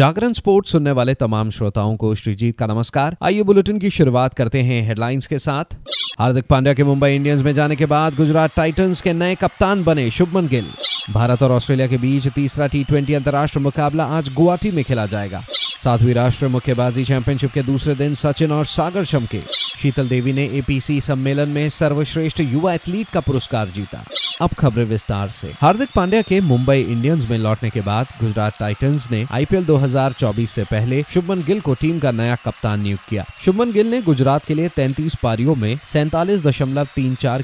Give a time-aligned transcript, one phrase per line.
[0.00, 4.62] जागरण sports सुनने वाले तमाम श्रोताओं को श्रीजीत का नमस्कार। आइए बुलेटिन की शुरुआत करते
[4.62, 5.76] हैं हेडलाइंस के साथ।
[6.18, 10.10] हार्दिक पांड्या के मुंबई इंडियंस में जाने के बाद गुजरात टाइटंस के नए कप्तान बने
[10.10, 10.70] शुभमन गिल।
[11.10, 15.42] भारत और ऑस्ट्रेलिया के बीच तीसरा टी ट्वेंटी अंतर्राष्ट्रीय मुकाबला आज गुवाहाटी में खेला जाएगा।
[15.84, 19.40] सातवीं राष्ट्रीय मुक्केबाजी चैंपियनशिप के दूसरे दिन सचिन और सागर शमके
[19.82, 24.04] शीतल देवी ने एपीसी सम्मेलन में सर्वश्रेष्ठ युवा एथलीट का पुरस्कार जीता।
[24.40, 29.10] अब खबरें विस्तार से। हार्दिक पांड्या के मुंबई इंडियंस में लौटने के बाद गुजरात टाइटंस
[29.10, 33.72] ने आईपीएल 2024 से पहले शुभमन गिल को टीम का नया कप्तान नियुक्त किया। शुभमन
[33.72, 36.42] गिल ने गुजरात के लिए 33 पारियों में सैतालीस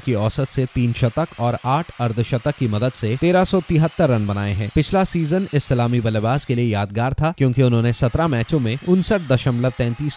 [0.05, 3.43] की औसत से तीन शतक और आठ अर्धशतक की मदद से तेरह
[4.01, 8.27] रन बनाए हैं। पिछला सीज़न इस सलामी बल्लेबाज के लिए यादगार था, क्योंकि उन्होंने सत्रह
[8.27, 9.21] मैचों में उनसठ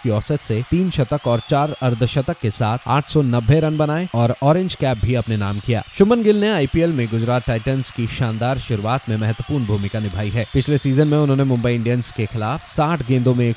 [0.03, 4.09] की औसत से तीन शतक और चार अर्धशतक के साथ आठ सौ नब्बे रन बनाए
[4.15, 8.07] और ऑरेंज कैप भी अपने नाम किया। शुभमन गिल ने आईपीएल में गुजरात टाइटंस की
[8.07, 12.69] शानदार शुरुआत में महत्वपूर्ण भूमिका निभाई है। पिछले सीज़न में उन्होंने मुंबई इंडियंस के खिलाफ
[12.71, 13.57] 60 गेंदों में एक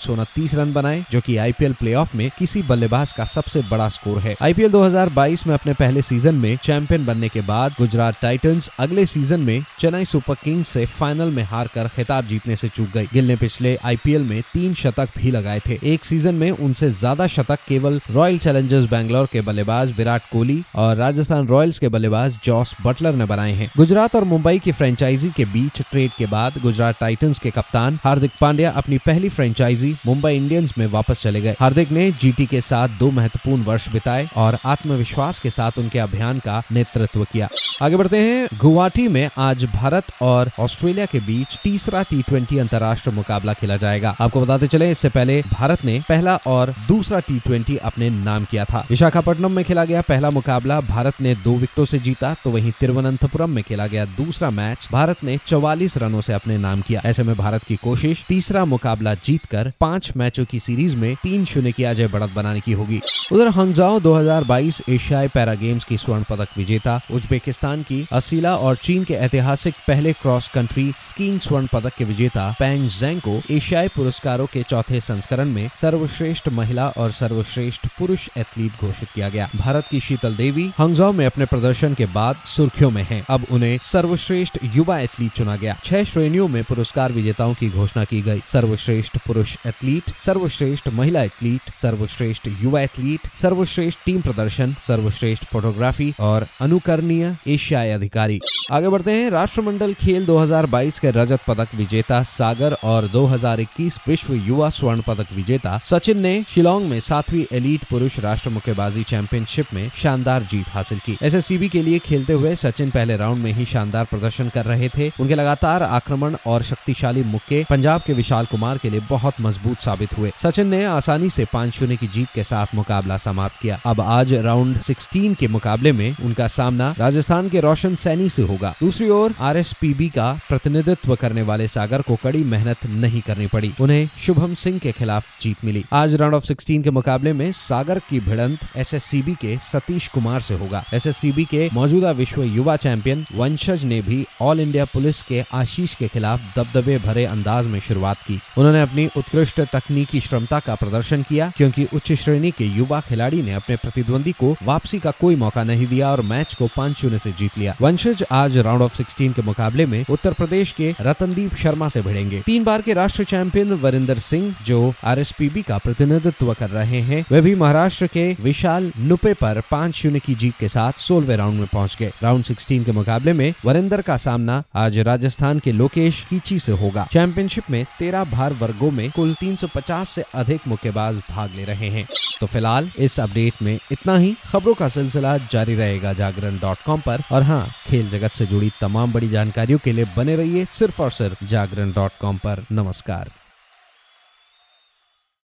[0.54, 4.72] रन बनाए, जो कि आईपीएल प्लेऑफ में किसी बल्लेबाज का सबसे बड़ा स्कोर है। आईपीएल
[4.72, 9.64] 2022 में अपने पहले सीज़न में चैंपियन बनने के बाद गुजरात टाइटंस अगले सीज़न में
[9.80, 13.36] चेन्नई सुपर किंग्स से फाइनल में हार कर खिताब जीतने से चूक गई। गिल ने
[13.36, 18.02] पिछले आईपीएल में तीन शतक भी लगाए थे। एक सीज़न में उनसे ज़्यादा शतक केवल
[18.12, 23.26] रॉयल चैलेंजर्स बैंगलोर के बल्लेबाज विराट कोहली और राजस्थान रॉयल्स के बल्लेबाज जॉस बटलर ने
[23.26, 27.52] बनाए हैं। गुजरात और मुंबई की फ्रेंचाइजी के बीच ट्रेड के बाद गुजरात टाइटंस के
[27.52, 32.46] कप्तान हार्दिक पांड्या अपनी पहली फ्रेंचाइजी मुंबई इंडियंस में वापस चले गए। हार्दिक ने जीटी
[32.46, 37.50] के साथ दो महत्वपूर्ण वर्ष बिताए और आत्मविश्वास के साथ उनके अभियान का नेतृत्व किया।
[37.82, 43.16] आगे बढ़ते हैं। गुवाहाटी में आज भारत और ऑस्ट्रेलिया के बीच तीसरा टी ट्वेंटी अंतर्राष्ट्रीय
[43.16, 47.78] मुकाबला खेला जाएगा। आपको बताते चले, इससे पहले भारत ने पहला और दूसरा टी ट्वेंटी
[47.78, 52.00] अपने नाम किया था। विशाखापट्टनम में खेला गया पहला मुकाबला। भारत ने दो विकेटों से
[52.00, 56.58] जीता तो वहीं तिरुवनंतपुरम में खेला गया दूसरा मैच भारत ने चौवालीस रनों से अपने
[56.58, 61.16] नाम किया। ऐसे में भारत की कोशिश तीसरा मुकाबला जीतकर पाँच मैचों की सीरीज़ में
[61.24, 65.98] तीन शून्य की अजय बढ़त बनाने की होगी। उधर हंगजाओ 2022 एशियाई पैरा गेम्स की
[65.98, 71.68] स्वर्ण पदक विजेता उज्बेकिस्तान की असीला और चीन के ऐतिहासिक पहले क्रॉस कंट्री स्कीइंग स्वर्ण
[71.74, 77.12] पदक के विजेता पैंग जैंग को एशियाई पुरस्कारों के चौथे संस्करण में सर्वश्रेष्ठ महिला और
[77.12, 82.06] सर्वश्रेष्ठ पुरुष एथलीट घोषित किया गया। भारत की शीतल देवी हंगजाओ में अपने प्रदर्शन के
[82.06, 82.36] बाद
[82.74, 87.54] सुर्खियों में है। अब उन्हें सर्वश्रेष्ठ युवा एथलीट चुना गया। छह श्रेणियों में पुरस्कार विजेताओं
[87.54, 94.22] की घोषणा की गई। सर्वश्रेष्ठ पुरुष एथलीट, सर्वश्रेष्ठ महिला एथलीट, सर्वश्रेष्ठ युवा एथलीट, सर्वश्रेष्ठ टीम
[94.22, 98.40] प्रदर्शन, सर्वश्रेष्ठ फोटोग्राफी और अनुकरणीय एशियाई अधिकारी।
[98.72, 104.70] आगे बढ़ते हैं। राष्ट्रमंडल खेल 2022 के रजत पदक विजेता सागर और 2021 विश्व युवा
[104.70, 110.44] स्वर्ण पदक विजेता सचिन ने शिलोंग में सातवीं एलीट पुरुष राष्ट्र मुक्केबाजी चैंपियनशिप में शानदार
[110.44, 114.50] जीत हासिल की। एसएससीबी के लिए खेलते हुए सचिन पहले राउंड में ही शानदार प्रदर्शन
[114.50, 119.00] कर रहे थे। उनके लगातार आक्रमण और शक्तिशाली मुक्के पंजाब के विशाल कुमार के लिए
[119.00, 123.18] बहुत मज़बूत साबित हुए। सचिन ने आसानी से पाँच शून्य की जीत के साथ मुकाबला
[123.18, 128.30] समाप्त किया। अब आज राउंड 16 के मुकाबले में उनका सामना राजस्थान के रोशन सैनी
[128.30, 129.62] से होगा। दूसरी ओर आर
[130.02, 134.92] का प्रतिनिधित्व करने वाले सागर को कड़ी मेहनत नहीं करनी पड़ी। उन्हें शुभम सिंह के
[134.92, 139.58] खिलाफ जीत मिली। आज राउंड ऑफ़ 16 के मुकाबले में सागर की भिड़ंत एसएससीबी के
[139.58, 144.86] सतीश कुमार से होगा। एसएससीबी के मौजूदा विश्व युवा चैंपियन वंशज ने भी ऑल इंडिया
[144.86, 150.20] पुलिस के आशीष के खिलाफ दबदबे भरे अंदाज में शुरुआत की। उन्होंने अपनी उत्कृष्ट तकनीकी
[150.20, 155.00] श्रमता का प्रदर्शन किया, क्योंकि उच्च श्रेणी के युवा खिलाड़ी ने अपने प्रतिद्वंदी को वापसी
[155.00, 158.58] का कोई मौका नहीं दिया और मैच को पाँच शून्य से जीत लिया। वंशज आज
[158.58, 162.82] राउंड ऑफ़ 16 के मुकाबले में उत्तर प्रदेश के रतनदीप शर्मा से भिड़ेंगे। तीन बार
[162.82, 168.08] के राष्ट्रीय चैंपियन वरिंदर सिंह, जो आर का प्रतिनिधित्व कर रहे हैं, वे भी महाराष्ट्र
[168.08, 172.12] के विशाल नुपे पर पाँच शून्य की जीत के साथ सोलवे राउंड में पहुँच गए।
[172.24, 177.08] राउंड सिक्सटीन के मुकाबले में वरिंदर का सामना आज राजस्थान के लोकेश कीची से होगा।
[177.12, 182.08] चैंपियनशिप में तेरह भार वर्गो में कुल 350 से अधिक मुक्केबाज भाग ले रहे हैं।
[182.40, 187.02] तो फ़िलहाल इस अपडेट में इतना ही। खबरों का सिलसिला जारी रहेगा जागरण डॉट कॉम
[187.32, 191.12] और हाँ खेल जगत से जुड़ी तमाम बड़ी जानकारियों के लिए बने रहिए सिर्फ़ और
[191.12, 192.40] सिर्फ़ जागरण डॉट कॉम
[192.72, 193.32] नमस्कार।